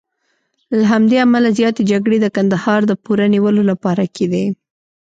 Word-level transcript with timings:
له 0.77 0.83
همدې 0.93 1.17
امله 1.25 1.49
زیاتې 1.59 1.81
جګړې 1.91 2.17
د 2.21 2.27
کندهار 2.35 2.81
د 2.87 2.91
پوره 3.03 3.25
نیولو 3.33 3.61
لپاره 3.71 4.03
کېدې. 4.15 4.45